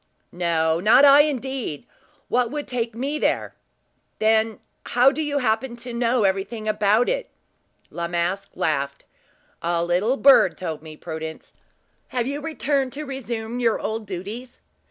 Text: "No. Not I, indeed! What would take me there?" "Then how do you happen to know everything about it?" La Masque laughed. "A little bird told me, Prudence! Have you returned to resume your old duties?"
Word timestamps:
"No. 0.31 0.79
Not 0.79 1.05
I, 1.05 1.19
indeed! 1.21 1.85
What 2.27 2.49
would 2.49 2.67
take 2.67 2.95
me 2.95 3.19
there?" 3.19 3.53
"Then 4.17 4.59
how 4.83 5.11
do 5.11 5.21
you 5.21 5.37
happen 5.37 5.75
to 5.75 5.93
know 5.93 6.23
everything 6.23 6.67
about 6.67 7.07
it?" 7.07 7.29
La 7.91 8.07
Masque 8.07 8.49
laughed. 8.55 9.05
"A 9.61 9.85
little 9.85 10.17
bird 10.17 10.57
told 10.57 10.81
me, 10.81 10.97
Prudence! 10.97 11.53
Have 12.07 12.25
you 12.25 12.41
returned 12.41 12.91
to 12.93 13.03
resume 13.03 13.59
your 13.59 13.79
old 13.79 14.07
duties?" 14.07 14.61